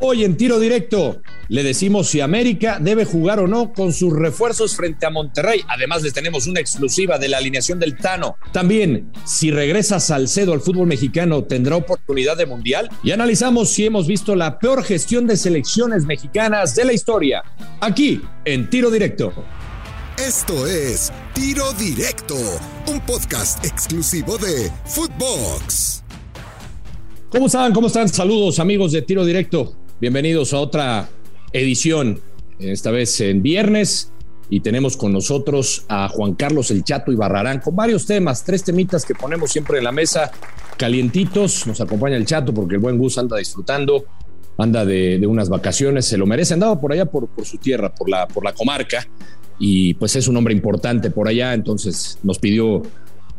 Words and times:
Hoy 0.00 0.22
en 0.22 0.36
tiro 0.36 0.60
directo 0.60 1.20
le 1.48 1.64
decimos 1.64 2.06
si 2.06 2.20
América 2.20 2.78
debe 2.80 3.04
jugar 3.04 3.40
o 3.40 3.48
no 3.48 3.72
con 3.72 3.92
sus 3.92 4.12
refuerzos 4.12 4.76
frente 4.76 5.06
a 5.06 5.10
Monterrey. 5.10 5.62
Además 5.66 6.02
les 6.02 6.12
tenemos 6.12 6.46
una 6.46 6.60
exclusiva 6.60 7.18
de 7.18 7.28
la 7.28 7.38
alineación 7.38 7.80
del 7.80 7.96
Tano. 7.96 8.36
También 8.52 9.10
si 9.24 9.50
regresa 9.50 9.98
Salcedo 9.98 10.52
al 10.52 10.60
fútbol 10.60 10.86
mexicano 10.86 11.42
tendrá 11.42 11.74
oportunidad 11.74 12.36
de 12.36 12.46
mundial. 12.46 12.88
Y 13.02 13.10
analizamos 13.10 13.70
si 13.70 13.86
hemos 13.86 14.06
visto 14.06 14.36
la 14.36 14.60
peor 14.60 14.84
gestión 14.84 15.26
de 15.26 15.36
selecciones 15.36 16.04
mexicanas 16.04 16.76
de 16.76 16.84
la 16.84 16.92
historia. 16.92 17.42
Aquí 17.80 18.20
en 18.44 18.70
tiro 18.70 18.92
directo. 18.92 19.32
Esto 20.16 20.66
es 20.66 21.12
Tiro 21.32 21.72
Directo, 21.72 22.36
un 22.86 23.00
podcast 23.00 23.64
exclusivo 23.64 24.36
de 24.38 24.70
Footbox. 24.84 26.04
¿Cómo 27.30 27.46
están? 27.46 27.72
¿Cómo 27.72 27.88
están? 27.88 28.08
Saludos 28.08 28.58
amigos 28.58 28.92
de 28.92 29.02
Tiro 29.02 29.24
Directo. 29.24 29.87
Bienvenidos 30.00 30.54
a 30.54 30.60
otra 30.60 31.08
edición, 31.52 32.20
esta 32.60 32.92
vez 32.92 33.20
en 33.20 33.42
viernes. 33.42 34.12
Y 34.48 34.60
tenemos 34.60 34.96
con 34.96 35.12
nosotros 35.12 35.86
a 35.88 36.08
Juan 36.08 36.34
Carlos 36.34 36.70
El 36.70 36.84
Chato 36.84 37.10
y 37.10 37.16
Barrarán 37.16 37.58
con 37.58 37.74
varios 37.74 38.06
temas, 38.06 38.44
tres 38.44 38.62
temitas 38.62 39.04
que 39.04 39.16
ponemos 39.16 39.50
siempre 39.50 39.78
en 39.78 39.84
la 39.84 39.90
mesa, 39.90 40.30
calientitos. 40.76 41.66
Nos 41.66 41.80
acompaña 41.80 42.16
el 42.16 42.26
Chato 42.26 42.54
porque 42.54 42.76
el 42.76 42.80
buen 42.80 42.96
Gus 42.96 43.18
anda 43.18 43.38
disfrutando, 43.38 44.04
anda 44.56 44.84
de, 44.84 45.26
unas 45.26 45.48
vacaciones, 45.48 46.06
se 46.06 46.16
lo 46.16 46.26
merece. 46.26 46.54
Andaba 46.54 46.80
por 46.80 46.92
allá 46.92 47.06
por, 47.06 47.28
su 47.44 47.58
tierra, 47.58 47.92
por 47.92 48.08
la, 48.08 48.28
por 48.28 48.44
la 48.44 48.52
comarca 48.52 49.04
y 49.58 49.94
pues 49.94 50.14
es 50.14 50.28
un 50.28 50.36
hombre 50.36 50.54
importante 50.54 51.10
por 51.10 51.26
allá, 51.26 51.54
entonces 51.54 52.20
nos 52.22 52.38
pidió 52.38 52.82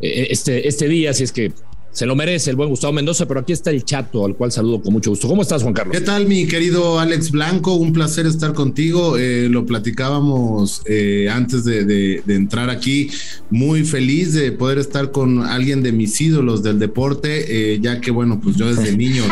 eh, 0.02 0.28
este, 0.30 0.68
este 0.68 0.90
día, 0.90 1.14
si 1.14 1.24
es 1.24 1.32
que 1.32 1.54
se 1.92 2.06
lo 2.06 2.16
merece 2.16 2.50
el 2.52 2.56
buen 2.56 2.70
Gustavo 2.70 2.94
Mendoza, 2.94 3.28
pero 3.28 3.40
aquí 3.40 3.52
está 3.52 3.72
el 3.72 3.84
chato, 3.84 4.26
al 4.26 4.36
cual 4.36 4.52
saludo 4.52 4.82
con 4.82 4.94
mucho 4.94 5.10
gusto. 5.10 5.28
¿Cómo 5.28 5.42
estás, 5.42 5.64
Juan 5.64 5.74
Carlos? 5.74 5.96
¿Qué 5.96 6.02
tal, 6.02 6.28
mi 6.28 6.48
querido 6.48 7.00
Alex 7.00 7.32
Blanco? 7.32 7.74
Un 7.76 7.94
placer 7.94 8.26
estar 8.26 8.54
contigo. 8.54 9.18
Eh, 9.18 9.48
lo 9.50 9.66
platicábamos 9.66 10.82
eh, 10.86 11.30
antes 11.32 11.66
de, 11.66 12.24
entrar 12.28 12.70
aquí. 12.70 13.10
Muy 13.50 13.84
feliz 13.84 14.34
de 14.34 14.52
poder 14.52 14.78
estar 14.78 15.12
con 15.12 15.44
alguien 15.44 15.84
de 15.84 15.92
mis 15.92 16.20
ídolos 16.22 16.64
del 16.64 16.80
deporte, 16.80 17.80
ya 17.82 18.00
que, 18.00 18.12
bueno, 18.12 18.40
pues 18.42 18.56
yo 18.56 18.74
desde 18.74 18.96
niño 18.96 19.24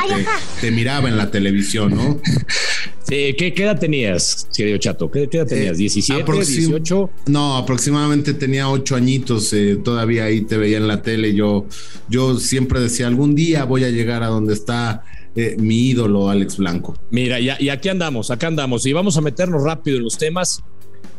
te 0.62 0.72
miraba 0.72 1.10
en 1.10 1.18
la 1.18 1.32
televisión, 1.32 1.96
¿no? 1.96 2.20
¿qué, 3.08 3.54
¿qué, 3.56 3.64
edad 3.64 3.80
tenías, 3.80 4.48
querido 4.56 4.78
Chato? 4.78 5.10
¿Qué, 5.10 5.24
edad 5.32 5.48
tenías? 5.48 5.78
¿17, 5.78 6.20
eh, 6.20 6.46
18? 6.46 7.10
No, 7.28 7.58
aproximadamente 7.58 8.34
tenía 8.34 8.70
ocho 8.70 8.96
añitos. 8.96 9.54
Eh, 9.54 9.80
todavía 9.84 10.26
ahí 10.26 10.42
te 10.42 10.58
veía 10.58 10.78
en 10.78 10.88
la 10.88 11.02
tele. 11.02 11.34
Yo, 11.34 11.66
yo 12.10 12.38
siempre 12.40 12.80
decía, 12.80 13.08
algún 13.08 13.36
día 13.36 13.66
voy 13.66 13.84
a 13.84 13.90
llegar 13.90 14.24
a 14.24 14.28
donde 14.28 14.54
está 14.54 15.04
eh, 15.36 15.56
mi 15.60 15.90
ídolo, 15.90 16.30
Alex 16.30 16.58
Blanco. 16.58 16.96
Mira, 17.12 17.40
y, 17.40 17.50
y 17.60 17.70
aquí 17.70 17.90
andamos, 17.90 18.32
acá 18.32 18.48
andamos. 18.48 18.86
Y 18.86 18.94
vamos 18.94 19.18
a 19.18 19.22
meternos 19.22 19.64
rápido 19.64 19.98
en 19.98 20.04
los 20.04 20.18
temas. 20.18 20.64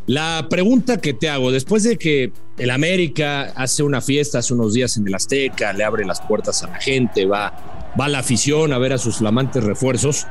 La 0.08 0.46
pregunta 0.48 0.96
que 0.96 1.12
te 1.12 1.28
hago, 1.28 1.52
después 1.52 1.82
de 1.82 1.98
que 1.98 2.32
el 2.56 2.70
América 2.70 3.52
hace 3.54 3.82
una 3.82 4.00
fiesta 4.00 4.38
hace 4.38 4.54
unos 4.54 4.72
días 4.72 4.96
en 4.96 5.06
el 5.06 5.14
Azteca, 5.14 5.74
le 5.74 5.84
abre 5.84 6.06
las 6.06 6.22
puertas 6.22 6.62
a 6.62 6.68
la 6.68 6.80
gente, 6.80 7.26
va, 7.26 7.92
va 8.00 8.06
a 8.06 8.08
la 8.08 8.20
afición 8.20 8.72
a 8.72 8.78
ver 8.78 8.94
a 8.94 8.98
sus 8.98 9.18
flamantes 9.18 9.62
refuerzos, 9.62 10.26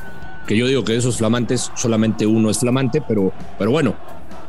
que 0.48 0.58
yo 0.58 0.66
digo 0.68 0.84
que 0.84 0.94
de 0.94 1.00
esos 1.00 1.18
flamantes 1.18 1.72
solamente 1.76 2.26
uno 2.26 2.50
es 2.50 2.60
flamante, 2.60 3.02
pero, 3.08 3.32
pero 3.58 3.72
bueno, 3.72 3.96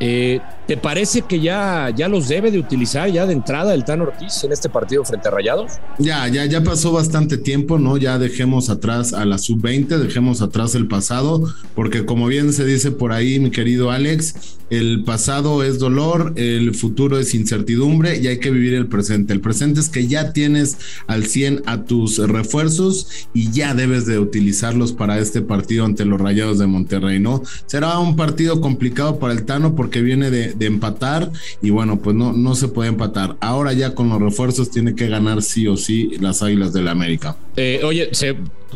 eh, 0.01 0.41
¿Te 0.67 0.77
parece 0.77 1.23
que 1.23 1.41
ya, 1.41 1.91
ya 1.97 2.09
los 2.09 2.29
debe 2.29 2.51
de 2.51 2.59
utilizar 2.59 3.11
ya 3.11 3.27
de 3.27 3.33
entrada 3.33 3.75
el 3.75 3.85
Tan 3.85 4.03
Ortiz 4.03 4.45
en 4.45 4.53
este 4.53 4.69
partido 4.69 5.05
frente 5.05 5.29
a 5.29 5.31
Rayados? 5.31 5.73
Ya, 5.99 6.29
ya, 6.29 6.45
ya 6.45 6.63
pasó 6.63 6.93
bastante 6.93 7.39
tiempo, 7.39 7.79
¿no? 7.79 7.97
Ya 7.97 8.19
dejemos 8.19 8.69
atrás 8.71 9.13
a 9.13 9.25
la 9.25 9.39
sub-20, 9.39 9.99
dejemos 9.99 10.43
atrás 10.43 10.75
el 10.75 10.87
pasado, 10.87 11.43
porque 11.75 12.05
como 12.05 12.27
bien 12.27 12.53
se 12.53 12.65
dice 12.65 12.91
por 12.91 13.13
ahí, 13.13 13.41
mi 13.41 13.51
querido 13.51 13.91
Alex, 13.91 14.58
el 14.71 15.05
pasado 15.05 15.63
es 15.63 15.79
dolor, 15.79 16.33
el 16.37 16.75
futuro 16.75 17.19
es 17.19 17.35
incertidumbre 17.35 18.19
y 18.19 18.27
hay 18.27 18.39
que 18.39 18.51
vivir 18.51 18.75
el 18.75 18.87
presente. 18.87 19.33
El 19.33 19.41
presente 19.41 19.81
es 19.81 19.89
que 19.89 20.07
ya 20.07 20.33
tienes 20.33 20.79
al 21.07 21.27
100 21.27 21.63
a 21.67 21.85
tus 21.85 22.19
refuerzos 22.19 23.29
y 23.33 23.51
ya 23.51 23.75
debes 23.75 24.07
de 24.07 24.19
utilizarlos 24.19 24.93
para 24.93 25.19
este 25.19 25.43
partido 25.43 25.85
ante 25.85 26.05
los 26.05 26.21
Rayados 26.21 26.59
de 26.59 26.67
Monterrey, 26.67 27.21
¿no? 27.21 27.43
Será 27.67 27.99
un 27.99 28.17
partido 28.17 28.61
complicado 28.61 29.19
para 29.19 29.33
el 29.33 29.45
Tano 29.45 29.75
porque 29.75 30.03
viene 30.03 30.31
de, 30.31 30.55
de 30.55 30.67
empatar 30.67 31.31
y 31.63 31.71
bueno, 31.71 32.01
pues 32.01 32.17
no, 32.17 32.33
no 32.33 32.55
se 32.55 32.69
puede 32.69 32.89
empatar. 32.89 33.37
Ahora 33.41 33.73
ya 33.73 33.95
con 33.95 34.09
los 34.09 34.21
refuerzos 34.21 34.71
tiene 34.71 34.95
que 34.95 35.09
ganar 35.09 35.43
sí 35.43 35.67
o 35.67 35.77
sí 35.77 36.13
las 36.21 36.43
Águilas 36.43 36.73
del 36.73 36.89
la 36.89 36.93
América. 36.93 37.37
Eh, 37.57 37.81
oye, 37.85 38.11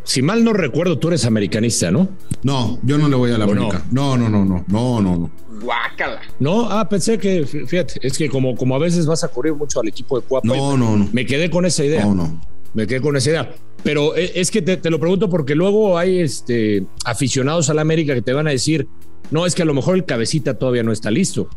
si 0.05 0.23
mal 0.23 0.45
no 0.45 0.53
recuerdo, 0.53 0.99
tú 0.99 1.09
eres 1.09 1.25
americanista, 1.25 1.91
¿no? 1.91 2.09
No, 2.43 2.79
yo 2.83 2.99
no 2.99 3.09
le 3.09 3.17
voy 3.17 3.31
a 3.31 3.39
la 3.39 3.45
América. 3.45 3.85
No, 3.91 4.17
no, 4.17 4.29
no, 4.29 4.45
no, 4.45 4.65
no, 4.67 5.01
no, 5.01 5.17
no. 5.17 5.31
Guácala. 5.61 6.23
No, 6.39 6.71
ah, 6.71 6.89
pensé 6.89 7.19
que, 7.19 7.45
fíjate, 7.45 8.01
es 8.03 8.17
que 8.17 8.29
como, 8.29 8.57
como 8.57 8.75
a 8.75 8.79
veces 8.79 9.07
vas 9.07 9.25
a 9.25 9.29
correr 9.29 9.55
mucho 9.55 9.81
al 9.81 9.89
equipo 9.89 10.21
de 10.21 10.27
Cuapa. 10.27 10.47
No, 10.47 10.77
no, 10.77 10.97
no. 10.97 11.09
Me 11.13 11.27
quedé 11.27 11.51
con 11.51 11.67
esa 11.67 11.85
idea. 11.85 12.05
No, 12.05 12.15
no. 12.15 12.41
Me 12.75 12.87
quedé 12.87 13.01
con 13.01 13.17
esa 13.17 13.31
idea. 13.31 13.55
Pero 13.83 14.17
eh, 14.17 14.33
es 14.37 14.51
que 14.51 14.63
te, 14.63 14.77
te, 14.77 14.91
lo 14.91 14.99
pregunto 14.99 15.29
porque 15.29 15.55
luego 15.55 15.99
hay 15.99 16.21
este, 16.21 16.87
aficionados 17.05 17.69
a 17.69 17.75
la 17.75 17.83
América 17.83 18.15
que 18.15 18.23
te 18.23 18.33
van 18.33 18.47
a 18.47 18.51
decir, 18.51 18.89
no, 19.31 19.45
es 19.45 19.55
que 19.55 19.63
a 19.63 19.67
lo 19.67 19.75
mejor 19.75 19.97
el 19.97 20.05
cabecita 20.05 20.55
todavía 20.55 20.83
no 20.83 20.93
está 20.93 21.11
listo 21.11 21.49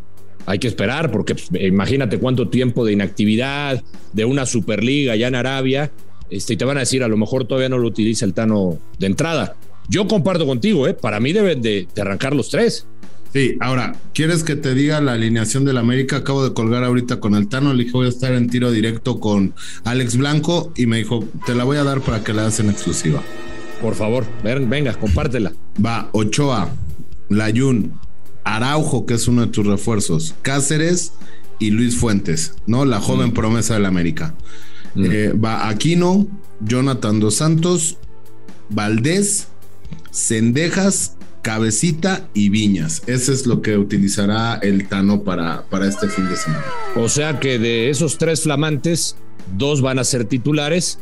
hay 0.46 0.60
que 0.60 0.68
esperar, 0.68 1.12
porque 1.12 1.36
pues, 1.36 1.50
imagínate 1.62 2.20
cuánto 2.20 2.50
tiempo 2.50 2.86
de 2.86 2.94
inactividad 2.94 3.84
de 4.14 4.26
una 4.26 4.46
Superliga 4.46 5.14
allá 5.14 5.28
en 5.28 5.36
Arabia, 5.36 5.92
este, 6.30 6.54
y 6.54 6.58
te 6.58 6.66
van 6.66 6.78
a 6.78 6.82
decir, 6.82 7.04
a 7.04 7.08
lo 7.08 7.18
mejor 7.18 7.46
todavía 7.46 7.70
no 7.70 7.78
lo 7.78 7.88
utiliza 7.88 8.26
el 8.26 8.34
Tano 8.34 8.78
de 9.00 9.08
entrada. 9.08 9.56
Yo 9.88 10.08
comparto 10.08 10.46
contigo, 10.46 10.88
¿eh? 10.88 10.94
para 10.94 11.20
mí 11.20 11.32
deben 11.32 11.62
de, 11.62 11.88
arrancar 12.00 12.36
los 12.36 12.50
tres. 12.50 12.88
Sí, 13.36 13.58
ahora, 13.60 13.98
¿quieres 14.14 14.46
que 14.46 14.56
te 14.56 14.74
diga 14.74 15.02
la 15.02 15.12
alineación 15.12 15.66
del 15.66 15.78
América? 15.78 16.16
Acabo 16.16 16.42
de 16.48 16.54
colgar 16.54 16.86
ahorita 16.86 17.20
con 17.20 17.36
el 17.36 17.50
Tano, 17.50 17.74
le 17.74 17.84
dije 17.84 17.92
voy 17.92 18.06
a 18.06 18.10
estar 18.10 18.32
en 18.32 18.50
tiro 18.50 18.72
directo 18.72 19.20
con 19.20 19.54
Alex 19.84 20.16
Blanco 20.16 20.72
y 20.78 20.86
me 20.86 21.00
dijo, 21.00 21.28
te 21.46 21.54
la 21.54 21.66
voy 21.66 21.76
a 21.76 21.84
dar 21.84 22.00
para 22.00 22.24
que 22.24 22.32
la 22.32 22.44
hagas 22.44 22.62
en 22.62 22.70
exclusiva. 22.70 23.22
Por 23.82 23.96
favor, 23.96 24.26
venga, 24.42 24.94
compártela. 24.94 25.52
Va, 25.86 26.08
Ochoa, 26.14 26.70
Layun, 27.28 28.00
Araujo, 28.46 29.06
que 29.06 29.16
es 29.16 29.28
uno 29.28 29.42
de 29.42 29.52
tus 29.52 29.68
refuerzos, 29.68 30.34
Cáceres 30.42 31.12
y 31.60 31.72
Luis 31.72 31.98
Fuentes, 31.98 32.54
¿no? 32.68 32.86
La 32.86 33.02
joven 33.02 33.32
mm. 33.32 33.34
promesa 33.34 33.74
del 33.74 33.86
América. 33.86 34.34
Mm. 34.96 35.06
Eh, 35.12 35.34
va 35.34 35.68
Aquino, 35.68 36.26
Jonathan 36.62 37.20
Dos 37.20 37.36
Santos, 37.36 37.98
Valdés, 38.70 39.50
Cendejas, 40.14 41.18
Cabecita 41.46 42.28
y 42.34 42.50
Viñas. 42.50 43.04
Ese 43.06 43.32
es 43.32 43.46
lo 43.46 43.62
que 43.62 43.78
utilizará 43.78 44.56
el 44.56 44.88
Tano 44.88 45.22
para, 45.22 45.64
para 45.70 45.88
este 45.88 46.08
fin 46.08 46.28
de 46.28 46.36
semana. 46.36 46.66
O 46.96 47.08
sea 47.08 47.40
que 47.40 47.60
de 47.60 47.92
esos 47.92 48.18
tres 48.18 48.42
flamantes, 48.42 49.16
dos 49.56 49.84
van 49.84 50.00
a 50.00 50.04
ser 50.04 50.26
titulares 50.26 50.98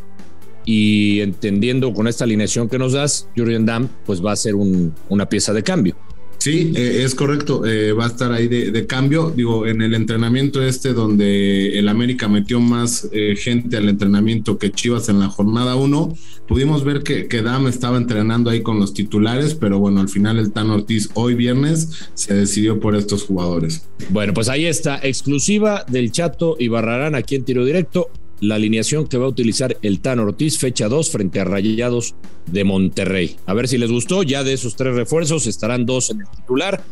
y 0.66 1.22
entendiendo 1.22 1.94
con 1.94 2.10
esta 2.10 2.26
alineación 2.26 2.68
que 2.68 2.78
nos 2.78 2.92
das, 2.92 3.30
Jurgen 3.38 3.66
Damm 3.66 3.88
pues 4.06 4.22
va 4.22 4.34
a 4.34 4.36
ser 4.36 4.56
una 4.56 5.30
pieza 5.30 5.54
de 5.54 5.64
cambio. 5.64 5.96
Sí, 6.44 6.74
eh, 6.76 7.04
es 7.06 7.16
correcto. 7.16 7.66
Eh, 7.66 7.94
va 7.94 8.04
a 8.04 8.08
estar 8.10 8.34
ahí 8.34 8.50
de, 8.50 8.86
cambio. 8.86 9.32
Digo, 9.34 9.66
en 9.66 9.82
el 9.82 9.94
entrenamiento 9.94 10.62
este 10.62 10.92
donde 10.92 11.80
el 11.80 11.88
América 11.88 12.28
metió 12.28 12.60
más 12.60 13.08
eh, 13.14 13.38
gente 13.38 13.78
al 13.78 13.88
entrenamiento 13.88 14.58
que 14.58 14.70
Chivas 14.70 15.08
en 15.08 15.22
la 15.22 15.30
jornada 15.30 15.78
1, 15.78 16.14
pudimos 16.46 16.84
ver 16.84 17.02
que, 17.02 17.30
que 17.30 17.42
Dam 17.44 17.68
estaba 17.68 17.96
entrenando 17.96 18.50
ahí 18.50 18.62
con 18.62 18.78
los 18.78 18.94
titulares, 18.94 19.56
pero 19.56 19.80
bueno, 19.80 20.02
al 20.02 20.10
final 20.10 20.38
el 20.38 20.52
Tan 20.52 20.70
Ortiz 20.70 21.12
hoy 21.14 21.34
viernes 21.34 22.10
se 22.14 22.34
decidió 22.34 22.78
por 22.82 22.98
estos 22.98 23.24
jugadores. 23.24 23.88
Bueno, 24.10 24.34
pues 24.34 24.50
ahí 24.50 24.66
está, 24.66 25.00
exclusiva 25.02 25.86
del 25.88 26.12
Chato 26.12 26.58
y 26.60 26.68
Barrarán 26.68 27.16
aquí 27.16 27.36
en 27.36 27.46
tiro 27.46 27.64
directo 27.64 28.10
la 28.44 28.56
alineación 28.56 29.08
que 29.08 29.18
va 29.18 29.26
a 29.26 29.30
utilizar 29.30 29.78
el 29.82 30.02
Tan 30.02 30.20
Ortiz, 30.20 30.58
fecha 30.58 30.90
2 30.90 31.10
frente 31.10 31.40
a 31.40 31.46
Rayados 31.46 32.16
de 32.46 32.66
Monterrey. 32.66 33.38
A 33.46 33.54
ver 33.54 33.70
si 33.70 33.78
les 33.78 33.90
gustó, 33.90 34.22
ya 34.22 34.44
de 34.44 34.52
esos 34.52 34.76
tres 34.76 34.96
refuerzos 34.96 35.48
estarán 35.48 35.86
dos 35.86 36.10
en 36.10 36.22
el 36.22 36.28
titular, 36.28 36.84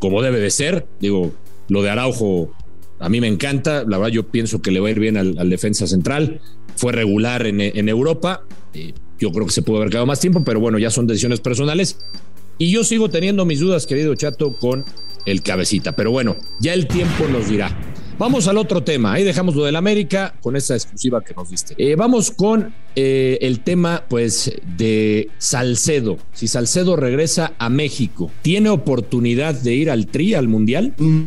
como 0.00 0.20
debe 0.20 0.40
de 0.40 0.50
ser. 0.50 0.86
Digo, 1.00 1.32
lo 1.68 1.82
de 1.82 1.90
Araujo 1.90 2.50
a 2.98 3.08
mí 3.08 3.20
me 3.20 3.28
encanta, 3.28 3.84
la 3.86 3.98
verdad 3.98 4.12
yo 4.12 4.24
pienso 4.26 4.60
que 4.60 4.72
le 4.72 4.80
va 4.80 4.88
a 4.88 4.90
ir 4.90 4.98
bien 4.98 5.16
al, 5.16 5.48
defensa 5.48 5.86
central, 5.86 6.40
fue 6.74 6.92
regular 6.92 7.46
en, 7.46 7.88
Europa, 7.88 8.42
eh, 8.74 8.92
yo 9.20 9.30
creo 9.30 9.46
que 9.46 9.52
se 9.52 9.62
pudo 9.62 9.76
haber 9.76 9.90
quedado 9.90 10.06
más 10.06 10.18
tiempo, 10.18 10.42
pero 10.44 10.58
bueno, 10.58 10.76
ya 10.78 10.90
son 10.90 11.06
decisiones 11.06 11.38
personales. 11.38 11.98
Y 12.58 12.72
yo 12.72 12.82
sigo 12.82 13.10
teniendo 13.10 13.44
mis 13.44 13.60
dudas, 13.60 13.86
querido 13.86 14.14
Chato, 14.16 14.56
con 14.56 14.84
el 15.24 15.42
cabecita, 15.42 15.94
pero 15.94 16.10
bueno, 16.10 16.36
ya 16.58 16.74
el 16.74 16.88
tiempo 16.88 17.28
nos 17.28 17.48
dirá. 17.48 17.85
Vamos 18.18 18.48
al 18.48 18.56
otro 18.56 18.82
tema. 18.82 19.12
Ahí 19.12 19.24
dejamos 19.24 19.54
lo 19.54 19.64
del 19.64 19.76
América 19.76 20.34
con 20.40 20.56
esa 20.56 20.74
exclusiva 20.74 21.22
que 21.22 21.34
nos 21.34 21.50
diste. 21.50 21.74
Eh, 21.76 21.96
vamos 21.96 22.30
con 22.30 22.72
eh, 22.94 23.36
el 23.42 23.60
tema, 23.60 24.04
pues, 24.08 24.52
de 24.76 25.28
Salcedo. 25.36 26.16
Si 26.32 26.48
Salcedo 26.48 26.96
regresa 26.96 27.52
a 27.58 27.68
México, 27.68 28.30
¿tiene 28.40 28.70
oportunidad 28.70 29.54
de 29.54 29.74
ir 29.74 29.90
al 29.90 30.06
Tri, 30.06 30.32
al 30.32 30.48
Mundial? 30.48 30.94
Mm, 30.96 31.22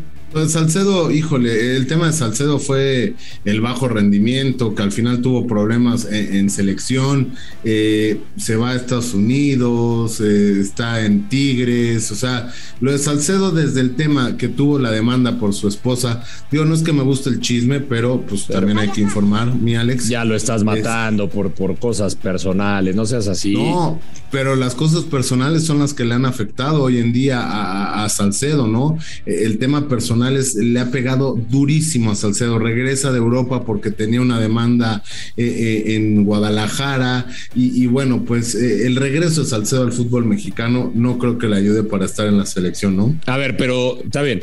Salcedo, 0.47 1.09
híjole, 1.11 1.75
el 1.75 1.87
tema 1.87 2.07
de 2.07 2.13
Salcedo 2.13 2.59
fue 2.59 3.15
el 3.45 3.61
bajo 3.61 3.87
rendimiento, 3.87 4.75
que 4.75 4.83
al 4.83 4.91
final 4.91 5.21
tuvo 5.21 5.47
problemas 5.47 6.07
en, 6.11 6.49
selección, 6.51 7.33
eh, 7.63 8.19
se 8.37 8.55
va 8.55 8.71
a 8.71 8.75
Estados 8.75 9.13
Unidos, 9.15 10.21
eh, 10.21 10.59
está 10.59 11.03
en 11.03 11.27
Tigres, 11.29 12.11
o 12.11 12.15
sea, 12.15 12.51
lo 12.79 12.91
de 12.91 12.99
Salcedo 12.99 13.51
desde 13.51 13.81
el 13.81 13.95
tema 13.95 14.37
que 14.37 14.47
tuvo 14.47 14.77
la 14.77 14.91
demanda 14.91 15.39
por 15.39 15.53
su 15.53 15.67
esposa, 15.67 16.23
digo, 16.51 16.63
no 16.63 16.75
es 16.75 16.83
que 16.83 16.93
me 16.93 17.03
guste 17.03 17.29
el 17.29 17.39
chisme, 17.39 17.79
pero 17.79 18.21
pues 18.21 18.45
también 18.45 18.77
hay 18.77 18.89
que 18.89 19.01
informar, 19.01 19.55
mi 19.55 19.75
Alex. 19.75 20.09
Ya 20.09 20.25
lo 20.25 20.35
estás 20.35 20.63
matando 20.63 21.27
por, 21.29 21.51
por 21.53 21.77
cosas 21.79 22.15
personales, 22.15 22.95
no 22.95 23.05
seas 23.07 23.27
así. 23.27 23.53
No, 23.53 23.99
pero 24.31 24.55
las 24.55 24.75
cosas 24.75 25.05
personales 25.05 25.65
son 25.65 25.79
las 25.79 25.95
que 25.95 26.05
le 26.05 26.13
han 26.13 26.25
afectado 26.25 26.83
hoy 26.83 26.99
en 26.99 27.11
día 27.11 27.41
a, 27.41 28.05
a 28.05 28.09
Salcedo, 28.09 28.67
¿no? 28.67 28.97
El 29.25 29.57
tema 29.57 29.87
personal 29.87 30.18
le 30.55 30.79
ha 30.79 30.91
pegado 30.91 31.37
durísimo 31.49 32.11
a 32.11 32.15
Salcedo. 32.15 32.59
Regresa 32.59 33.11
de 33.11 33.17
Europa 33.17 33.65
porque 33.65 33.91
tenía 33.91 34.21
una 34.21 34.39
demanda 34.39 35.03
eh, 35.37 35.45
eh, 35.45 35.95
en 35.95 36.23
Guadalajara 36.25 37.27
y, 37.55 37.85
bueno, 37.87 38.23
pues 38.25 38.55
eh, 38.55 38.85
el 38.85 38.95
regreso 38.95 39.43
de 39.43 39.49
Salcedo 39.49 39.83
al 39.83 39.91
fútbol 39.91 40.25
mexicano 40.25 40.91
no 40.93 41.17
creo 41.17 41.37
que 41.37 41.47
le 41.47 41.57
ayude 41.57 41.83
para 41.83 42.05
estar 42.05 42.27
en 42.27 42.37
la 42.37 42.45
selección, 42.45 42.95
¿no? 42.95 43.15
A 43.25 43.37
ver, 43.37 43.57
pero 43.57 43.99
está 44.03 44.21
bien. 44.21 44.41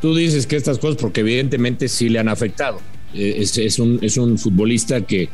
Tú 0.00 0.14
dices 0.14 0.46
que 0.46 0.56
estas 0.56 0.78
cosas 0.78 0.96
porque 1.00 1.20
evidentemente 1.20 1.88
sí 1.88 2.08
le 2.08 2.18
han 2.18 2.28
afectado. 2.28 2.80
Es, 3.14 3.78
un, 3.78 3.98
es 4.02 4.18
un 4.18 4.36
futbolista 4.38 5.00
que, 5.00 5.30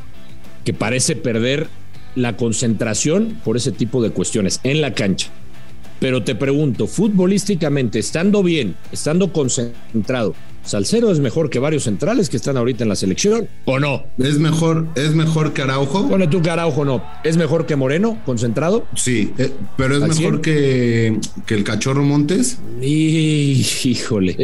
que 0.64 0.72
parece 0.72 1.16
perder 1.16 1.66
la 2.14 2.36
concentración 2.36 3.40
por 3.44 3.56
ese 3.56 3.72
tipo 3.72 4.02
de 4.02 4.10
cuestiones 4.10 4.60
en 4.62 4.80
la 4.80 4.94
cancha. 4.94 5.30
Pero 6.02 6.24
te 6.24 6.34
pregunto, 6.34 6.88
futbolísticamente, 6.88 8.00
estando 8.00 8.42
bien, 8.42 8.74
estando 8.90 9.32
concentrado, 9.32 10.34
¿Salcero 10.64 11.12
es 11.12 11.20
mejor 11.20 11.48
que 11.48 11.60
varios 11.60 11.84
centrales 11.84 12.28
que 12.28 12.36
están 12.36 12.56
ahorita 12.56 12.82
en 12.82 12.88
la 12.88 12.96
selección 12.96 13.48
o 13.64 13.78
no? 13.78 14.04
¿Es 14.18 14.38
mejor, 14.38 14.86
es 14.96 15.14
mejor 15.14 15.52
que 15.52 15.62
Araujo? 15.62 16.08
Pone 16.08 16.26
tú 16.26 16.42
que 16.42 16.50
Araujo 16.50 16.84
no. 16.84 17.04
¿Es 17.22 17.36
mejor 17.36 17.66
que 17.66 17.76
Moreno, 17.76 18.20
concentrado? 18.24 18.86
Sí, 18.94 19.32
eh, 19.38 19.50
pero 19.76 19.96
es 19.96 20.02
mejor 20.02 20.40
que, 20.40 21.18
que, 21.46 21.54
el 21.54 21.64
Cachorro 21.64 22.02
Montes. 22.02 22.58
híjole. 22.80 24.36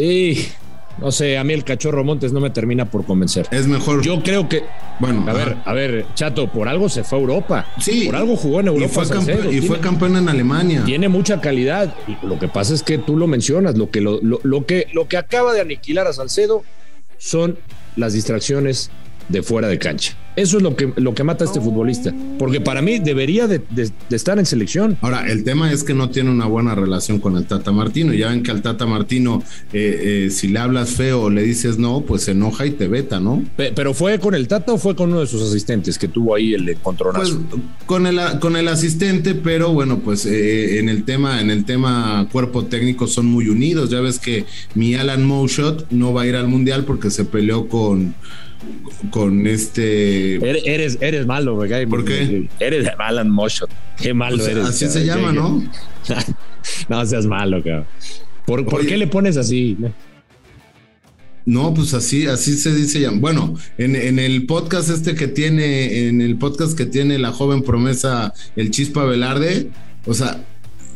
No 1.00 1.12
sé, 1.12 1.38
a 1.38 1.44
mí 1.44 1.52
el 1.52 1.64
cachorro 1.64 2.02
Montes 2.04 2.32
no 2.32 2.40
me 2.40 2.50
termina 2.50 2.90
por 2.90 3.04
convencer. 3.04 3.46
Es 3.50 3.66
mejor. 3.66 4.02
Yo 4.02 4.22
creo 4.22 4.48
que. 4.48 4.64
Bueno, 4.98 5.24
a 5.28 5.32
ver, 5.32 5.56
a 5.64 5.72
ver, 5.72 6.06
Chato, 6.14 6.50
por 6.50 6.68
algo 6.68 6.88
se 6.88 7.04
fue 7.04 7.18
a 7.18 7.20
Europa. 7.20 7.66
Sí. 7.80 8.06
Por 8.06 8.16
algo 8.16 8.36
jugó 8.36 8.60
en 8.60 8.68
Europa. 8.68 8.86
Y 8.86 8.88
fue, 8.88 9.08
campeón, 9.08 9.54
y 9.54 9.60
fue 9.60 9.80
campeón 9.80 10.16
en 10.16 10.28
Alemania. 10.28 10.82
Tiene 10.84 11.08
mucha 11.08 11.40
calidad. 11.40 11.94
Y 12.08 12.26
lo 12.26 12.38
que 12.38 12.48
pasa 12.48 12.74
es 12.74 12.82
que 12.82 12.98
tú 12.98 13.16
lo 13.16 13.26
mencionas. 13.26 13.76
Lo 13.78 13.90
que, 13.90 14.00
lo, 14.00 14.20
lo 14.22 14.66
que, 14.66 14.88
lo 14.92 15.06
que 15.06 15.16
acaba 15.16 15.52
de 15.52 15.60
aniquilar 15.60 16.06
a 16.06 16.12
Salcedo 16.12 16.64
son 17.16 17.58
las 17.96 18.12
distracciones 18.12 18.90
de 19.28 19.42
fuera 19.42 19.68
de 19.68 19.78
cancha. 19.78 20.16
Eso 20.38 20.58
es 20.58 20.62
lo 20.62 20.76
que, 20.76 20.92
lo 20.94 21.14
que 21.14 21.24
mata 21.24 21.42
a 21.42 21.48
este 21.48 21.60
futbolista. 21.60 22.14
Porque 22.38 22.60
para 22.60 22.80
mí 22.80 23.00
debería 23.00 23.48
de, 23.48 23.60
estar 24.10 24.38
en 24.38 24.46
selección. 24.46 24.96
Ahora, 25.00 25.28
el 25.28 25.42
tema 25.42 25.72
es 25.72 25.82
que 25.82 25.94
no 25.94 26.10
tiene 26.10 26.30
una 26.30 26.46
buena 26.46 26.76
relación 26.76 27.18
con 27.18 27.36
el 27.36 27.44
Tata 27.44 27.72
Martino. 27.72 28.12
Ya 28.12 28.28
ven 28.28 28.44
que 28.44 28.52
al 28.52 28.62
Tata 28.62 28.86
Martino, 28.86 29.42
eh, 29.72 30.26
eh, 30.26 30.30
si 30.30 30.46
le 30.46 30.60
hablas 30.60 30.90
feo 30.90 31.22
o 31.22 31.30
le 31.30 31.42
dices 31.42 31.78
no, 31.78 32.02
pues 32.02 32.22
se 32.22 32.30
enoja 32.30 32.66
y 32.66 32.70
te 32.70 32.86
veta, 32.86 33.18
¿no? 33.18 33.42
¿Pero 33.56 33.94
fue 33.94 34.20
con 34.20 34.36
el 34.36 34.46
Tata 34.46 34.74
o 34.74 34.78
fue 34.78 34.94
con 34.94 35.10
uno 35.10 35.20
de 35.20 35.26
sus 35.26 35.42
asistentes 35.42 35.98
que 35.98 36.06
tuvo 36.06 36.36
ahí 36.36 36.54
el 36.54 36.68
encontronazo? 36.68 37.42
Pues 37.50 37.62
con 37.86 38.06
el, 38.06 38.20
con 38.38 38.54
el 38.54 38.68
asistente, 38.68 39.34
pero 39.34 39.72
bueno, 39.72 39.98
pues 39.98 40.24
eh, 40.24 40.78
en 40.78 40.88
el 40.88 41.02
tema, 41.02 41.40
en 41.40 41.50
el 41.50 41.64
tema 41.64 42.28
cuerpo 42.30 42.66
técnico 42.66 43.08
son 43.08 43.26
muy 43.26 43.48
unidos. 43.48 43.90
Ya 43.90 44.00
ves 44.00 44.20
que 44.20 44.44
mi 44.76 44.94
Alan 44.94 45.24
Moushot 45.24 45.90
no 45.90 46.12
va 46.12 46.22
a 46.22 46.26
ir 46.26 46.36
al 46.36 46.46
Mundial 46.46 46.84
porque 46.84 47.10
se 47.10 47.24
peleó 47.24 47.68
con 47.68 48.14
con 49.10 49.46
este. 49.46 50.34
Eres, 50.36 50.98
eres 51.00 51.26
malo, 51.26 51.54
güey. 51.54 51.86
¿Por 51.86 52.04
qué? 52.04 52.48
Eres 52.58 52.88
Alan 52.98 53.30
Moshot. 53.30 53.70
Qué 54.00 54.14
malo 54.14 54.44
eres. 54.44 54.64
Así 54.64 54.88
se 54.88 55.04
llama, 55.04 55.32
¿no? 55.32 55.62
no 56.88 57.06
seas 57.06 57.26
malo, 57.26 57.62
cabrón. 57.62 57.86
¿Por, 58.46 58.86
qué 58.86 58.96
le 58.96 59.06
pones 59.06 59.36
así? 59.36 59.76
No, 61.44 61.74
pues 61.74 61.92
así, 61.94 62.26
así 62.26 62.56
se 62.56 62.74
dice 62.74 63.00
ya. 63.00 63.10
Bueno, 63.10 63.54
en, 63.76 63.94
en, 63.94 64.18
el 64.18 64.46
podcast 64.46 64.88
este 64.88 65.14
que 65.14 65.28
tiene, 65.28 66.08
en 66.08 66.22
el 66.22 66.36
podcast 66.38 66.76
que 66.76 66.86
tiene 66.86 67.18
la 67.18 67.30
joven 67.30 67.62
promesa, 67.62 68.32
el 68.56 68.70
Chispa 68.70 69.04
Velarde, 69.04 69.68
o 70.06 70.14
sea, 70.14 70.42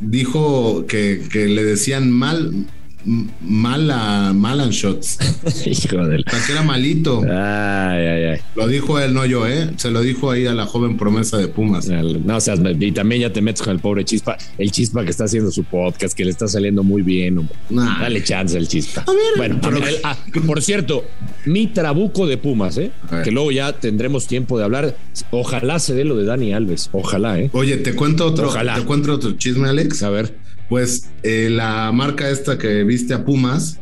dijo 0.00 0.86
que, 0.86 1.22
que 1.30 1.46
le 1.46 1.62
decían 1.62 2.10
mal, 2.10 2.66
mala, 3.04 4.32
malan 4.34 4.70
shots. 4.70 5.18
Hijo 5.66 5.96
que 6.06 6.52
era 6.52 6.62
malito. 6.62 7.22
Ay, 7.22 8.06
ay, 8.06 8.24
ay. 8.24 8.40
Lo 8.54 8.66
dijo 8.66 8.98
él, 8.98 9.14
no 9.14 9.24
yo, 9.26 9.46
¿eh? 9.46 9.70
Se 9.76 9.90
lo 9.90 10.00
dijo 10.00 10.30
ahí 10.30 10.46
a 10.46 10.54
la 10.54 10.66
joven 10.66 10.96
promesa 10.96 11.38
de 11.38 11.48
Pumas. 11.48 11.88
No 11.88 12.40
seas, 12.40 12.60
y 12.78 12.92
también 12.92 13.22
ya 13.22 13.32
te 13.32 13.40
metes 13.40 13.62
con 13.62 13.72
el 13.72 13.80
pobre 13.80 14.04
Chispa. 14.04 14.36
El 14.58 14.70
Chispa 14.70 15.04
que 15.04 15.10
está 15.10 15.24
haciendo 15.24 15.50
su 15.50 15.64
podcast, 15.64 16.16
que 16.16 16.24
le 16.24 16.30
está 16.30 16.48
saliendo 16.48 16.82
muy 16.82 17.02
bien, 17.02 17.48
Dale 17.70 18.22
chance 18.22 18.56
al 18.56 18.68
Chispa. 18.68 19.04
bueno, 19.36 19.60
ah, 20.04 20.16
por 20.46 20.62
cierto, 20.62 21.04
mi 21.46 21.68
trabuco 21.68 22.26
de 22.26 22.36
Pumas, 22.36 22.78
¿eh? 22.78 22.90
Que 23.24 23.30
luego 23.30 23.50
ya 23.52 23.72
tendremos 23.72 24.26
tiempo 24.26 24.58
de 24.58 24.64
hablar. 24.64 24.96
Ojalá 25.30 25.78
se 25.78 25.94
dé 25.94 26.04
lo 26.04 26.16
de 26.16 26.24
Dani 26.24 26.52
Alves. 26.52 26.88
Ojalá, 26.92 27.38
¿eh? 27.38 27.50
Oye, 27.52 27.76
te 27.78 27.94
cuento 27.94 28.26
otro, 28.26 28.48
Ojalá. 28.48 28.74
te 28.76 28.82
cuento 28.82 29.12
otro 29.12 29.32
chisme, 29.32 29.68
Alex. 29.68 30.02
A 30.02 30.10
ver 30.10 30.41
pues 30.68 31.10
eh, 31.22 31.48
la 31.50 31.90
marca 31.92 32.28
esta 32.28 32.58
que 32.58 32.84
viste 32.84 33.14
a 33.14 33.24
Pumas, 33.24 33.78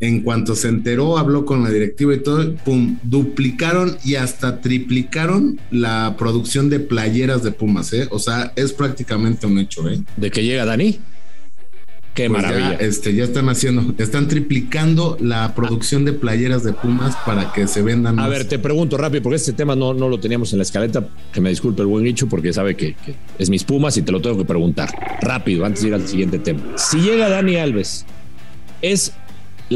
en 0.00 0.22
cuanto 0.22 0.56
se 0.56 0.68
enteró, 0.68 1.16
habló 1.16 1.44
con 1.44 1.62
la 1.62 1.70
directiva 1.70 2.12
y 2.12 2.18
todo, 2.18 2.54
pum, 2.56 2.98
duplicaron 3.04 3.96
y 4.04 4.16
hasta 4.16 4.60
triplicaron 4.60 5.60
la 5.70 6.16
producción 6.18 6.68
de 6.68 6.80
playeras 6.80 7.44
de 7.44 7.52
Pumas, 7.52 7.92
¿eh? 7.92 8.08
O 8.10 8.18
sea, 8.18 8.52
es 8.56 8.72
prácticamente 8.72 9.46
un 9.46 9.58
hecho, 9.58 9.88
¿eh? 9.88 10.02
¿De 10.16 10.32
que 10.32 10.42
llega 10.44 10.64
Dani? 10.64 10.98
Qué 12.14 12.28
pues 12.28 12.42
maravilla. 12.42 12.78
Ya, 12.78 12.86
este, 12.86 13.14
ya 13.14 13.24
están 13.24 13.48
haciendo, 13.48 13.94
están 13.96 14.28
triplicando 14.28 15.16
la 15.20 15.54
producción 15.54 16.04
de 16.04 16.12
playeras 16.12 16.62
de 16.62 16.74
Pumas 16.74 17.16
para 17.24 17.52
que 17.52 17.66
se 17.66 17.80
vendan. 17.80 18.18
A 18.18 18.28
ver, 18.28 18.46
te 18.46 18.58
pregunto 18.58 18.98
rápido, 18.98 19.22
porque 19.22 19.36
este 19.36 19.54
tema 19.54 19.74
no, 19.74 19.94
no 19.94 20.08
lo 20.08 20.20
teníamos 20.20 20.52
en 20.52 20.58
la 20.58 20.64
escaleta. 20.64 21.08
Que 21.32 21.40
me 21.40 21.48
disculpe 21.48 21.80
el 21.80 21.88
buen 21.88 22.04
dicho, 22.04 22.28
porque 22.28 22.52
sabe 22.52 22.76
que, 22.76 22.96
es 23.38 23.48
mis 23.48 23.64
Pumas 23.64 23.96
y 23.96 24.02
te 24.02 24.12
lo 24.12 24.20
tengo 24.20 24.36
que 24.36 24.44
preguntar 24.44 24.90
rápido 25.22 25.64
antes 25.64 25.82
de 25.82 25.88
ir 25.88 25.94
al 25.94 26.06
siguiente 26.06 26.38
tema. 26.38 26.60
Si 26.76 26.98
llega 27.00 27.30
Dani 27.30 27.56
Alves, 27.56 28.04
¿es 28.82 29.12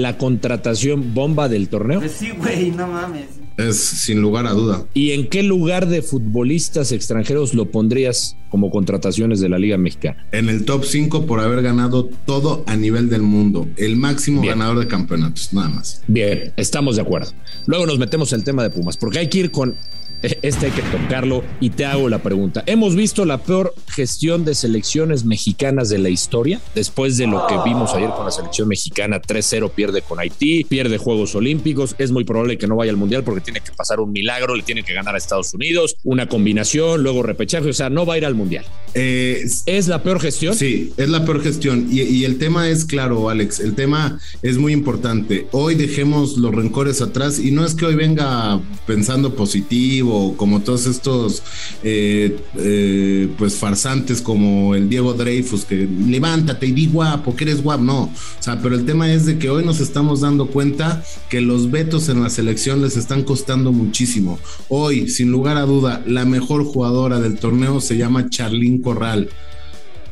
la 0.03 0.19
contratación 0.19 1.15
bomba 1.15 1.49
del 1.49 1.69
torneo? 1.69 2.01
Pues 2.01 2.13
sí, 2.13 2.31
güey, 2.37 2.71
no 2.71 2.87
mames. 2.87 3.27
Es 3.57 3.79
sin 3.79 4.21
lugar 4.21 4.47
a 4.47 4.51
duda. 4.51 4.85
¿Y 4.93 5.13
en 5.13 5.29
qué 5.29 5.43
lugar 5.43 5.89
de 5.89 6.03
futbolistas 6.03 6.93
extranjeros 6.93 7.55
lo 7.55 7.71
pondrías 7.71 8.37
como 8.51 8.71
contrataciones 8.71 9.41
de 9.41 9.49
la 9.49 9.59
Liga 9.59 9.79
Mexicana? 9.79 10.27
En 10.33 10.51
el 10.51 10.67
top 10.67 10.85
5 10.85 11.25
por 11.25 11.41
haber 11.41 11.63
ganado 11.63 12.05
todo 12.27 12.65
a 12.67 12.77
nivel 12.77 13.09
del 13.09 13.23
mundo. 13.23 13.67
El 13.77 13.97
máximo 13.97 14.43
ganador 14.43 14.79
de 14.79 14.89
campeonatos, 14.89 15.55
nada 15.55 15.71
más. 15.71 16.03
Bien, 16.07 16.53
estamos 16.57 16.97
de 16.97 17.03
acuerdo. 17.03 17.33
Luego 17.67 17.87
nos 17.87 17.99
metemos 17.99 18.33
en 18.33 18.41
el 18.41 18.45
tema 18.45 18.63
de 18.63 18.71
Pumas, 18.71 18.99
porque 18.99 19.21
hay 19.21 19.29
que 19.29 19.39
ir 19.39 19.51
con 19.51 19.77
este 20.23 20.67
hay 20.67 20.73
que 20.73 20.83
tocarlo 20.83 21.45
y 21.61 21.71
te 21.71 21.85
hago 21.85 22.09
la 22.09 22.23
pregunta. 22.23 22.63
¿Hemos 22.67 22.97
visto 22.97 23.25
la 23.25 23.39
peor 23.39 23.75
gestión 23.89 24.45
de 24.45 24.55
selecciones 24.55 25.25
mexicanas 25.25 25.89
de 25.89 25.99
la 25.99 26.09
historia? 26.09 26.61
Después 26.75 27.17
de 27.17 27.27
lo 27.27 27.47
que 27.47 27.55
vimos 27.65 27.93
ayer 27.95 28.11
con 28.11 28.25
la 28.25 28.31
selección 28.31 28.69
mexicana, 28.69 29.21
3-0 29.21 29.71
pierde 29.71 30.03
con 30.03 30.19
Haití, 30.19 30.65
pierde 30.65 30.99
Juegos 30.99 31.35
Olímpicos, 31.35 31.95
es 31.99 32.11
muy 32.11 32.25
probable 32.25 32.59
que 32.59 32.67
no 32.67 32.77
vaya 32.77 32.91
al 32.91 32.97
Mundial 32.97 33.25
porque 33.25 33.41
tiene 33.41 33.61
que 33.61 33.73
pasar 33.73 34.01
un 34.01 34.13
milagro, 34.13 34.55
le 34.55 34.63
tiene 34.63 34.83
que 34.83 34.95
ganar 34.95 35.15
a 35.15 35.19
Estados 35.19 35.53
Unidos, 35.55 35.97
una 36.05 36.29
combinación, 36.29 37.03
luego 37.03 37.23
repechaje, 37.23 37.69
o 37.69 37.73
sea, 37.73 37.91
no 37.91 38.07
va 38.07 38.15
a 38.15 38.19
ir 38.19 38.27
al 38.27 38.35
Mundial. 38.35 38.65
Eh, 38.95 39.45
¿Es 39.67 39.89
la 39.89 40.03
peor 40.03 40.21
gestión? 40.21 40.55
Sí, 40.55 40.93
es 40.97 41.09
la 41.09 41.25
peor 41.25 41.43
gestión. 41.43 41.89
Y, 41.91 42.01
y 42.03 42.25
el 42.25 42.39
tema 42.39 42.69
es 42.69 42.85
claro, 42.85 43.29
Alex, 43.29 43.61
el 43.61 43.75
tema 43.75 44.19
es 44.43 44.57
muy 44.57 44.73
importante. 44.73 45.47
Hoy 45.53 45.75
dejemos 45.75 46.39
los 46.39 46.55
rencores 46.55 47.03
atrás 47.03 47.39
y 47.39 47.51
no 47.51 47.65
es 47.65 47.75
que 47.75 47.85
hoy 47.85 47.95
venga 47.95 48.61
pensando 48.87 49.35
positivo 49.35 50.06
como 50.37 50.61
todos 50.61 50.87
estos 50.87 51.43
eh, 51.83 52.39
eh, 52.57 53.29
pues 53.39 53.57
farsantes 53.57 54.21
como 54.21 54.75
el 54.75 54.89
Diego 54.89 55.15
Dreyfus 55.15 55.65
que 55.65 55.87
levántate 55.87 56.67
y 56.67 56.73
di 56.73 56.87
guapo, 56.87 57.35
que 57.35 57.45
eres 57.45 57.63
guapo, 57.63 57.83
no, 57.83 58.03
o 58.05 58.13
sea, 58.41 58.61
pero 58.63 58.75
el 58.75 58.85
tema 58.85 59.13
es 59.13 59.27
de 59.27 59.39
que 59.39 59.51
hoy 59.51 59.65
nos 59.65 59.81
estamos 59.81 60.21
dando 60.21 60.47
cuenta 60.47 61.03
que 61.29 61.41
los 61.41 61.71
vetos 61.71 62.09
en 62.09 62.23
la 62.23 62.31
selección 62.31 62.83
les 62.83 62.97
están 62.97 63.25
costando 63.25 63.73
muchísimo. 63.73 64.39
Hoy, 64.69 65.09
sin 65.09 65.31
lugar 65.31 65.57
a 65.57 65.63
duda, 65.63 66.03
la 66.07 66.25
mejor 66.25 66.65
jugadora 66.65 67.21
del 67.21 67.39
torneo 67.39 67.81
se 67.81 67.97
llama 67.97 68.29
Charlín 68.29 68.81
Corral 68.81 69.29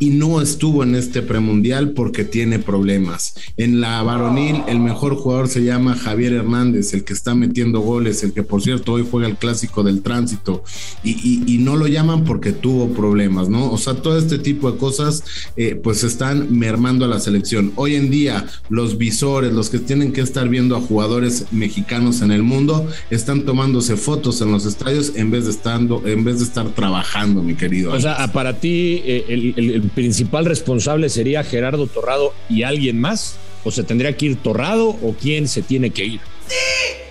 y 0.05 0.11
no 0.11 0.43
estuvo 0.43 0.83
en 0.83 0.97
este 0.97 1.23
premundial 1.23 1.93
porque 1.93 2.25
tiene 2.25 2.59
problemas. 2.59 3.37
En 3.57 3.81
la 3.81 4.03
varonil, 4.03 4.63
el 4.69 4.79
mejor 4.79 5.17
jugador 5.17 5.49
se 5.49 5.65
llama 5.65 5.97
Javier 5.97 6.35
Hernández, 6.35 6.93
el 6.93 7.05
que 7.05 7.15
está 7.15 7.35
metiendo 7.35 7.81
goles, 7.81 8.23
el 8.23 8.35
que 8.35 8.43
por 8.43 8.61
cierto 8.61 8.93
hoy 8.93 9.09
juega 9.11 9.29
el 9.29 9.37
clásico 9.37 9.83
del 9.83 10.03
tránsito 10.03 10.63
y, 11.03 11.55
no 11.65 11.77
lo 11.77 11.87
llaman 11.87 12.25
porque 12.25 12.53
tuvo 12.53 12.91
problemas, 12.91 13.49
¿no? 13.49 13.71
O 13.71 13.79
sea, 13.79 13.95
todo 13.95 14.19
este 14.19 14.39
tipo 14.39 14.71
de 14.71 14.77
cosas 14.77 15.25
eh, 15.57 15.81
pues 15.83 16.05
están 16.05 16.59
mermando 16.59 17.07
a 17.07 17.09
la 17.09 17.21
selección. 17.21 17.73
Hoy 17.77 17.95
en 17.95 18.11
día 18.11 18.45
los 18.69 18.99
visores, 18.99 19.55
los 19.55 19.71
que 19.71 19.79
tienen 19.79 20.13
que 20.13 20.21
estar 20.21 20.51
viendo 20.51 20.77
a 20.77 20.81
jugadores 20.81 21.47
mexicanos 21.53 22.21
en 22.21 22.33
el 22.33 22.43
mundo, 22.43 22.87
están 23.09 23.47
tomándose 23.47 23.97
fotos 23.97 24.43
en 24.43 24.53
los 24.53 24.67
estadios 24.67 25.13
en 25.15 25.31
vez 25.31 25.45
de, 25.45 25.53
estando, 25.53 26.03
en 26.05 26.25
vez 26.25 26.41
de 26.41 26.45
estar 26.45 26.69
trabajando, 26.75 27.43
mi 27.43 27.55
querido. 27.55 27.93
O 27.93 28.01
sea, 28.01 28.31
para 28.31 28.59
ti 28.61 29.01
eh, 29.05 29.25
el, 29.29 29.91
principal 29.95 30.45
responsable 30.45 31.09
sería 31.09 31.45
Gerardo 31.45 31.87
Torrado 31.87 32.35
y 32.49 32.63
alguien 32.63 33.01
más? 33.01 33.37
¿O 33.65 33.71
se 33.71 33.85
tendría 33.85 34.17
que 34.17 34.27
ir 34.27 34.37
Torrado 34.37 34.89
o 34.89 35.15
quién 35.21 35.49
se 35.49 35.63
tiene 35.63 35.91
que 35.91 36.05
ir? 36.05 36.21
¡Sí! 36.49 37.04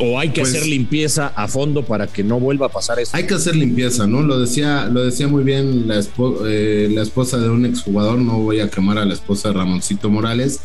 O, 0.00 0.18
hay 0.18 0.30
que 0.30 0.42
pues 0.42 0.54
hacer 0.54 0.66
limpieza 0.66 1.32
a 1.34 1.48
fondo 1.48 1.84
para 1.84 2.06
que 2.06 2.22
no 2.22 2.38
vuelva 2.38 2.66
a 2.66 2.68
pasar 2.68 3.00
eso. 3.00 3.16
Hay 3.16 3.26
que 3.26 3.34
hacer 3.34 3.56
limpieza, 3.56 4.06
¿no? 4.06 4.22
Lo 4.22 4.38
decía, 4.38 4.86
lo 4.86 5.04
decía 5.04 5.26
muy 5.28 5.42
bien 5.42 5.88
la, 5.88 6.00
eh, 6.46 6.88
la 6.92 7.02
esposa 7.02 7.38
de 7.38 7.48
un 7.48 7.66
exjugador, 7.66 8.18
no 8.18 8.38
voy 8.38 8.60
a 8.60 8.70
quemar 8.70 8.98
a 8.98 9.04
la 9.04 9.14
esposa 9.14 9.48
de 9.48 9.54
Ramoncito 9.54 10.08
Morales, 10.08 10.60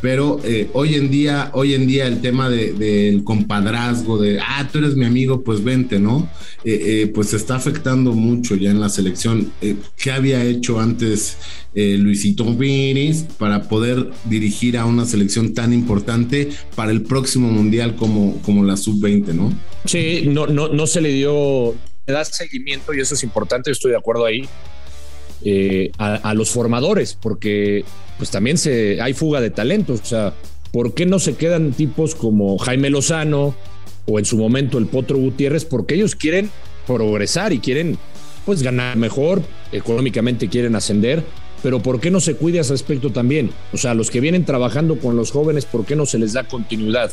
pero 0.00 0.40
eh, 0.44 0.70
hoy 0.72 0.94
en 0.94 1.10
día, 1.10 1.50
hoy 1.52 1.74
en 1.74 1.86
día 1.86 2.06
el 2.06 2.20
tema 2.20 2.48
del 2.48 3.24
compadrazgo, 3.24 4.18
de 4.18 4.40
ah, 4.40 4.68
tú 4.70 4.78
eres 4.78 4.96
mi 4.96 5.04
amigo, 5.04 5.42
pues 5.42 5.62
vente, 5.62 5.98
¿no? 5.98 6.28
Eh, 6.64 7.10
pues 7.14 7.32
está 7.34 7.56
afectando 7.56 8.12
mucho 8.12 8.56
ya 8.56 8.70
en 8.70 8.80
la 8.80 8.88
selección. 8.88 9.52
¿Qué 9.96 10.10
había 10.10 10.44
hecho 10.44 10.80
antes 10.80 11.36
Luisito 11.74 12.56
Pérez 12.56 13.24
para 13.38 13.68
poder 13.68 14.10
dirigir 14.24 14.78
a 14.78 14.86
una 14.86 15.04
selección 15.04 15.52
tan 15.52 15.74
importante 15.74 16.48
para 16.74 16.90
el 16.90 17.02
próximo 17.02 17.50
mundial 17.50 17.96
como, 17.96 18.40
como 18.46 18.64
la 18.64 18.76
sub-20, 18.76 19.34
¿no? 19.34 19.52
Sí, 19.84 20.22
no, 20.26 20.46
no, 20.46 20.68
no 20.68 20.86
se 20.86 21.00
le 21.00 21.10
dio, 21.10 21.74
le 22.06 22.12
da 22.12 22.24
seguimiento 22.24 22.94
y 22.94 23.00
eso 23.00 23.14
es 23.14 23.24
importante, 23.24 23.72
estoy 23.72 23.90
de 23.90 23.98
acuerdo 23.98 24.24
ahí. 24.24 24.48
Eh, 25.44 25.92
a, 25.98 26.32
los 26.32 26.50
formadores, 26.50 27.16
porque 27.20 27.84
pues 28.16 28.30
también 28.30 28.56
se, 28.56 29.00
hay 29.02 29.12
fuga 29.12 29.40
de 29.40 29.50
talentos. 29.50 30.00
O 30.00 30.04
sea, 30.04 30.34
¿por 30.72 30.94
qué 30.94 31.04
no 31.04 31.18
se 31.18 31.34
quedan 31.34 31.72
tipos 31.72 32.14
como 32.14 32.56
Jaime 32.58 32.88
Lozano 32.88 33.54
o 34.06 34.18
en 34.18 34.24
su 34.24 34.38
momento 34.38 34.78
el 34.78 34.86
Potro 34.86 35.18
Gutiérrez? 35.18 35.64
Porque 35.64 35.94
ellos 35.94 36.16
quieren 36.16 36.50
progresar 36.86 37.52
y 37.52 37.58
quieren 37.58 37.98
pues 38.46 38.62
ganar 38.62 38.96
mejor, 38.96 39.42
económicamente 39.72 40.48
quieren 40.48 40.74
ascender, 40.74 41.22
pero 41.62 41.80
¿por 41.80 42.00
qué 42.00 42.10
no 42.10 42.20
se 42.20 42.34
cuida 42.34 42.60
ese 42.60 42.74
aspecto 42.74 43.10
también? 43.10 43.50
O 43.72 43.76
sea, 43.76 43.94
los 43.94 44.10
que 44.10 44.20
vienen 44.20 44.44
trabajando 44.44 44.98
con 44.98 45.16
los 45.16 45.32
jóvenes, 45.32 45.64
¿por 45.64 45.84
qué 45.84 45.96
no 45.96 46.06
se 46.06 46.18
les 46.18 46.32
da 46.32 46.44
continuidad? 46.44 47.10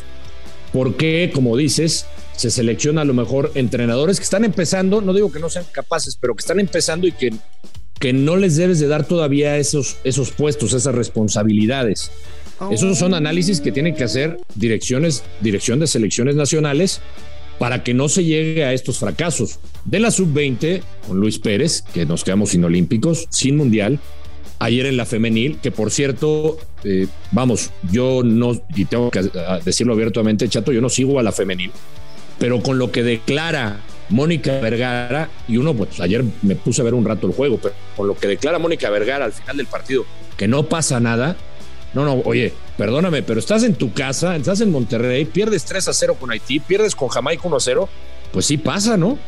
¿Por 0.74 0.96
qué, 0.96 1.30
como 1.32 1.56
dices, 1.56 2.04
se 2.34 2.50
selecciona 2.50 3.02
a 3.02 3.04
lo 3.04 3.14
mejor 3.14 3.52
entrenadores 3.54 4.18
que 4.18 4.24
están 4.24 4.44
empezando, 4.44 5.00
no 5.00 5.14
digo 5.14 5.30
que 5.30 5.38
no 5.38 5.48
sean 5.48 5.64
capaces, 5.70 6.18
pero 6.20 6.34
que 6.34 6.40
están 6.40 6.58
empezando 6.58 7.06
y 7.06 7.12
que, 7.12 7.32
que 8.00 8.12
no 8.12 8.34
les 8.34 8.56
debes 8.56 8.80
de 8.80 8.88
dar 8.88 9.06
todavía 9.06 9.56
esos, 9.56 9.98
esos 10.02 10.32
puestos, 10.32 10.72
esas 10.72 10.92
responsabilidades? 10.92 12.10
Esos 12.72 12.98
son 12.98 13.14
análisis 13.14 13.60
que 13.60 13.70
tienen 13.70 13.94
que 13.94 14.02
hacer 14.02 14.36
direcciones, 14.56 15.22
dirección 15.40 15.78
de 15.78 15.86
selecciones 15.86 16.34
nacionales 16.34 17.00
para 17.60 17.84
que 17.84 17.94
no 17.94 18.08
se 18.08 18.24
llegue 18.24 18.64
a 18.64 18.72
estos 18.72 18.98
fracasos. 18.98 19.60
De 19.84 20.00
la 20.00 20.10
sub-20, 20.10 20.82
con 21.06 21.20
Luis 21.20 21.38
Pérez, 21.38 21.82
que 21.82 22.04
nos 22.04 22.24
quedamos 22.24 22.50
sin 22.50 22.64
olímpicos, 22.64 23.28
sin 23.30 23.56
mundial, 23.56 24.00
ayer 24.64 24.86
en 24.86 24.96
la 24.96 25.04
femenil, 25.04 25.58
que 25.62 25.70
por 25.70 25.90
cierto, 25.90 26.56
eh, 26.84 27.06
vamos, 27.32 27.70
yo 27.90 28.22
no, 28.24 28.52
y 28.74 28.86
tengo 28.86 29.10
que 29.10 29.30
decirlo 29.64 29.92
abiertamente, 29.92 30.48
chato, 30.48 30.72
yo 30.72 30.80
no 30.80 30.88
sigo 30.88 31.18
a 31.20 31.22
la 31.22 31.32
femenil, 31.32 31.70
pero 32.38 32.62
con 32.62 32.78
lo 32.78 32.90
que 32.90 33.02
declara 33.02 33.80
Mónica 34.08 34.58
Vergara, 34.60 35.28
y 35.48 35.58
uno, 35.58 35.74
pues 35.74 36.00
ayer 36.00 36.24
me 36.42 36.56
puse 36.56 36.80
a 36.80 36.84
ver 36.84 36.94
un 36.94 37.04
rato 37.04 37.26
el 37.26 37.34
juego, 37.34 37.58
pero 37.62 37.74
con 37.94 38.06
lo 38.06 38.16
que 38.16 38.26
declara 38.26 38.58
Mónica 38.58 38.88
Vergara 38.88 39.26
al 39.26 39.32
final 39.32 39.58
del 39.58 39.66
partido, 39.66 40.06
que 40.38 40.48
no 40.48 40.62
pasa 40.64 40.98
nada, 40.98 41.36
no, 41.92 42.04
no, 42.04 42.22
oye, 42.24 42.54
perdóname, 42.78 43.22
pero 43.22 43.40
estás 43.40 43.64
en 43.64 43.74
tu 43.74 43.92
casa, 43.92 44.34
estás 44.34 44.62
en 44.62 44.72
Monterrey, 44.72 45.26
pierdes 45.26 45.64
3 45.66 45.88
a 45.88 45.92
0 45.92 46.16
con 46.18 46.30
Haití, 46.30 46.58
pierdes 46.58 46.94
con 46.94 47.08
Jamaica 47.08 47.42
1 47.44 47.56
a 47.56 47.60
0, 47.60 47.88
pues 48.32 48.46
sí 48.46 48.56
pasa, 48.56 48.96
¿no? 48.96 49.18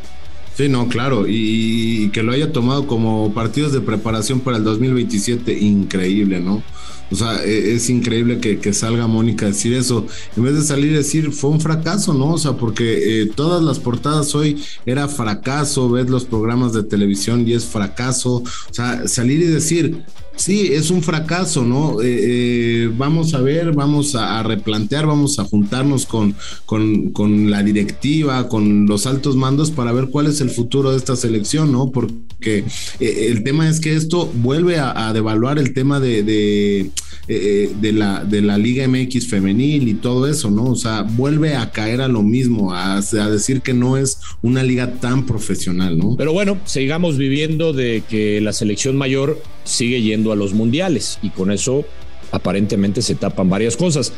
Sí, 0.56 0.70
no, 0.70 0.88
claro, 0.88 1.26
y, 1.28 2.08
que 2.14 2.22
lo 2.22 2.32
haya 2.32 2.50
tomado 2.50 2.86
como 2.86 3.34
partidos 3.34 3.74
de 3.74 3.82
preparación 3.82 4.40
para 4.40 4.56
el 4.56 4.64
2027, 4.64 5.52
increíble, 5.52 6.40
¿no? 6.40 6.62
O 7.10 7.14
sea, 7.14 7.44
e, 7.44 7.74
es, 7.74 7.90
increíble 7.90 8.40
que, 8.40 8.72
salga 8.72 9.06
Mónica 9.06 9.44
a 9.44 9.48
decir 9.50 9.74
eso, 9.74 10.06
en 10.34 10.44
vez 10.44 10.54
de 10.54 10.62
salir 10.62 10.94
a 10.94 10.98
decir 10.98 11.30
fue 11.30 11.50
un 11.50 11.60
fracaso, 11.60 12.14
¿no? 12.14 12.32
O 12.32 12.38
sea, 12.38 12.52
porque 12.52 13.22
eh, 13.22 13.26
todas 13.26 13.62
las 13.62 13.78
portadas 13.78 14.34
hoy 14.34 14.62
era 14.86 15.08
fracaso, 15.08 15.90
ves 15.90 16.08
los 16.08 16.24
programas 16.24 16.72
de 16.72 16.84
televisión 16.84 17.46
y 17.46 17.52
es 17.52 17.66
fracaso, 17.66 18.36
o 18.36 18.44
sea, 18.70 19.06
salir 19.06 19.42
y 19.42 19.46
decir 19.48 20.04
Sí, 20.36 20.68
es 20.72 20.90
un 20.90 21.02
fracaso, 21.02 21.64
¿no? 21.64 22.02
Eh, 22.02 22.84
eh, 22.84 22.90
vamos 22.94 23.32
a 23.32 23.40
ver, 23.40 23.72
vamos 23.72 24.14
a, 24.14 24.42
replantear, 24.42 25.06
vamos 25.06 25.38
a 25.38 25.44
juntarnos 25.44 26.04
con, 26.04 26.36
con, 26.66 27.50
la 27.50 27.62
directiva, 27.62 28.46
con 28.48 28.86
los 28.86 29.06
altos 29.06 29.34
mandos 29.34 29.70
para 29.70 29.92
ver 29.92 30.08
cuál 30.08 30.26
es 30.26 30.42
el 30.42 30.50
futuro 30.50 30.90
de 30.90 30.98
esta 30.98 31.16
selección, 31.16 31.72
¿no? 31.72 31.90
Porque 31.90 32.64
eh, 33.00 33.26
el 33.30 33.44
tema 33.44 33.66
es 33.66 33.80
que 33.80 33.96
esto 33.96 34.30
vuelve 34.34 34.78
a, 34.78 35.10
devaluar 35.14 35.58
el 35.58 35.72
tema 35.72 36.00
de, 36.00 36.90
la, 37.28 38.24
de 38.24 38.42
la 38.42 38.58
Liga 38.58 38.86
MX 38.86 39.28
femenil 39.28 39.88
y 39.88 39.94
todo 39.94 40.28
eso, 40.28 40.50
¿no? 40.50 40.64
O 40.64 40.76
sea, 40.76 41.02
vuelve 41.02 41.56
a 41.56 41.70
caer 41.70 42.00
a 42.00 42.08
lo 42.08 42.22
mismo, 42.22 42.72
a, 42.72 42.98
a 42.98 43.30
decir 43.30 43.62
que 43.62 43.74
no 43.74 43.96
es 43.96 44.18
una 44.42 44.62
liga 44.62 44.94
tan 45.00 45.26
profesional, 45.26 45.98
¿no? 45.98 46.16
Pero 46.16 46.32
bueno, 46.32 46.58
sigamos 46.64 47.18
viviendo 47.18 47.72
de 47.72 48.02
que 48.08 48.40
la 48.40 48.52
selección 48.52 48.96
mayor 48.96 49.42
sigue 49.64 50.02
yendo 50.02 50.32
a 50.32 50.36
los 50.36 50.54
mundiales 50.54 51.18
y 51.22 51.30
con 51.30 51.50
eso 51.50 51.84
aparentemente 52.30 53.02
se 53.02 53.14
tapan 53.14 53.50
varias 53.50 53.76
cosas. 53.76 54.12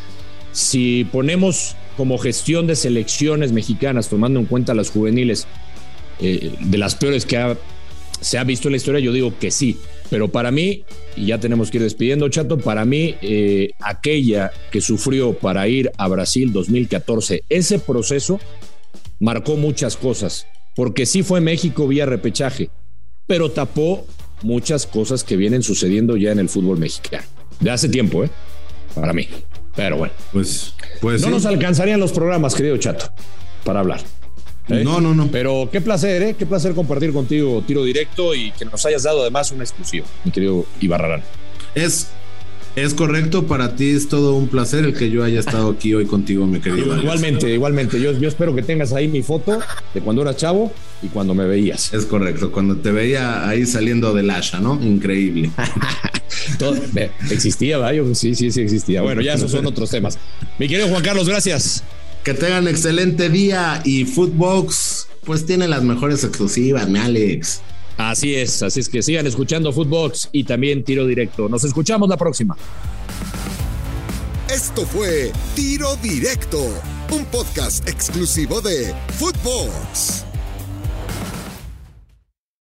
Si 0.52 1.06
ponemos 1.10 1.76
como 1.96 2.18
gestión 2.18 2.66
de 2.66 2.76
selecciones 2.76 3.52
mexicanas, 3.52 4.08
tomando 4.08 4.38
en 4.40 4.46
cuenta 4.46 4.74
las 4.74 4.90
juveniles, 4.90 5.46
eh, 6.20 6.52
de 6.60 6.78
las 6.78 6.94
peores 6.94 7.26
que 7.26 7.56
se 8.20 8.38
ha 8.38 8.44
visto 8.44 8.68
en 8.68 8.72
la 8.72 8.76
historia, 8.76 9.00
yo 9.00 9.12
digo 9.12 9.32
que 9.38 9.50
sí. 9.50 9.78
Pero 10.10 10.28
para 10.28 10.50
mí, 10.50 10.84
y 11.16 11.26
ya 11.26 11.38
tenemos 11.38 11.70
que 11.70 11.78
ir 11.78 11.82
despidiendo, 11.82 12.28
Chato, 12.28 12.58
para 12.58 12.84
mí, 12.84 13.16
eh, 13.20 13.70
aquella 13.80 14.50
que 14.70 14.80
sufrió 14.80 15.34
para 15.34 15.68
ir 15.68 15.90
a 15.98 16.08
Brasil 16.08 16.52
2014, 16.52 17.44
ese 17.48 17.78
proceso 17.78 18.40
marcó 19.20 19.56
muchas 19.56 19.96
cosas, 19.96 20.46
porque 20.74 21.04
sí 21.04 21.22
fue 21.22 21.40
México 21.40 21.86
vía 21.86 22.06
repechaje, 22.06 22.70
pero 23.26 23.50
tapó 23.50 24.06
muchas 24.42 24.86
cosas 24.86 25.24
que 25.24 25.36
vienen 25.36 25.62
sucediendo 25.62 26.16
ya 26.16 26.32
en 26.32 26.38
el 26.38 26.48
fútbol 26.48 26.78
mexicano. 26.78 27.24
De 27.60 27.70
hace 27.70 27.88
tiempo, 27.88 28.24
¿eh? 28.24 28.30
Para 28.94 29.12
mí. 29.12 29.28
Pero 29.76 29.96
bueno. 29.96 30.14
Pues, 30.32 30.74
pues 31.00 31.22
no 31.22 31.30
nos 31.30 31.44
alcanzarían 31.44 32.00
los 32.00 32.12
programas, 32.12 32.54
querido 32.54 32.76
Chato, 32.78 33.12
para 33.64 33.80
hablar. 33.80 34.00
¿Eh? 34.68 34.84
No, 34.84 35.00
no, 35.00 35.14
no. 35.14 35.28
Pero 35.28 35.68
qué 35.70 35.80
placer, 35.80 36.22
¿eh? 36.22 36.36
Qué 36.38 36.46
placer 36.46 36.74
compartir 36.74 37.12
contigo 37.12 37.62
tiro 37.66 37.84
directo 37.84 38.34
y 38.34 38.52
que 38.52 38.64
nos 38.64 38.84
hayas 38.86 39.02
dado 39.02 39.22
además 39.22 39.50
una 39.52 39.64
exclusiva, 39.64 40.06
mi 40.24 40.30
querido 40.30 40.66
Ibarrarán. 40.80 41.22
Es 41.74 42.08
es 42.76 42.94
correcto, 42.94 43.46
para 43.46 43.74
ti 43.74 43.90
es 43.90 44.08
todo 44.08 44.34
un 44.34 44.46
placer 44.46 44.84
el 44.84 44.94
que 44.94 45.10
yo 45.10 45.24
haya 45.24 45.40
estado 45.40 45.70
aquí 45.70 45.94
hoy 45.94 46.06
contigo, 46.06 46.46
mi 46.46 46.60
querido. 46.60 46.96
Igualmente, 46.96 47.50
igualmente. 47.52 48.00
Yo, 48.00 48.12
yo 48.12 48.28
espero 48.28 48.54
que 48.54 48.62
tengas 48.62 48.92
ahí 48.92 49.08
mi 49.08 49.22
foto 49.22 49.58
de 49.94 50.00
cuando 50.00 50.22
eras 50.22 50.36
chavo 50.36 50.72
y 51.02 51.08
cuando 51.08 51.34
me 51.34 51.44
veías. 51.44 51.92
Es 51.92 52.06
correcto, 52.06 52.52
cuando 52.52 52.76
te 52.76 52.92
veía 52.92 53.48
ahí 53.48 53.66
saliendo 53.66 54.14
del 54.14 54.30
Asha, 54.30 54.60
¿no? 54.60 54.80
Increíble. 54.80 55.50
existía, 57.30 57.78
¿verdad? 57.78 58.04
sí, 58.14 58.36
sí, 58.36 58.52
sí 58.52 58.60
existía. 58.60 59.02
Bueno, 59.02 59.22
ya 59.22 59.34
esos 59.34 59.50
son 59.50 59.66
otros 59.66 59.90
temas. 59.90 60.16
Mi 60.58 60.68
querido 60.68 60.88
Juan 60.88 61.02
Carlos, 61.02 61.28
gracias. 61.28 61.82
Que 62.24 62.34
tengan 62.34 62.68
excelente 62.68 63.30
día 63.30 63.80
y 63.84 64.04
Footbox, 64.04 65.08
pues 65.24 65.46
tiene 65.46 65.66
las 65.66 65.82
mejores 65.82 66.24
exclusivas, 66.24 66.88
mi 66.88 66.98
Alex. 66.98 67.62
Así 67.96 68.34
es, 68.34 68.62
así 68.62 68.80
es 68.80 68.88
que 68.88 69.02
sigan 69.02 69.26
escuchando 69.26 69.72
Footbox 69.72 70.28
y 70.32 70.44
también 70.44 70.84
Tiro 70.84 71.06
Directo. 71.06 71.48
Nos 71.48 71.64
escuchamos 71.64 72.08
la 72.08 72.16
próxima. 72.16 72.56
Esto 74.48 74.86
fue 74.86 75.32
Tiro 75.54 75.96
Directo, 75.96 76.60
un 77.10 77.24
podcast 77.26 77.88
exclusivo 77.88 78.60
de 78.60 78.94
Footbox. 79.18 80.27